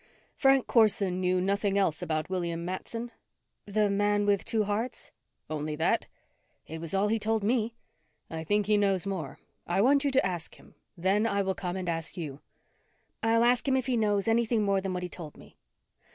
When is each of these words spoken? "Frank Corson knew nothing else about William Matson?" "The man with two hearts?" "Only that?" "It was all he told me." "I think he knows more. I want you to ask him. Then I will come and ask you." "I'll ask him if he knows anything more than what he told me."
"Frank 0.33 0.65
Corson 0.65 1.19
knew 1.19 1.39
nothing 1.39 1.77
else 1.77 2.01
about 2.01 2.27
William 2.27 2.65
Matson?" 2.65 3.11
"The 3.67 3.87
man 3.87 4.25
with 4.25 4.45
two 4.45 4.63
hearts?" 4.63 5.11
"Only 5.47 5.75
that?" 5.75 6.07
"It 6.65 6.81
was 6.81 6.95
all 6.95 7.07
he 7.09 7.19
told 7.19 7.43
me." 7.43 7.75
"I 8.27 8.43
think 8.43 8.65
he 8.65 8.77
knows 8.77 9.05
more. 9.05 9.37
I 9.67 9.79
want 9.79 10.03
you 10.03 10.09
to 10.09 10.25
ask 10.25 10.55
him. 10.55 10.73
Then 10.97 11.27
I 11.27 11.43
will 11.43 11.53
come 11.53 11.75
and 11.75 11.87
ask 11.87 12.17
you." 12.17 12.41
"I'll 13.21 13.43
ask 13.43 13.67
him 13.67 13.77
if 13.77 13.85
he 13.85 13.95
knows 13.95 14.27
anything 14.27 14.63
more 14.63 14.81
than 14.81 14.95
what 14.95 15.03
he 15.03 15.07
told 15.09 15.37
me." 15.37 15.55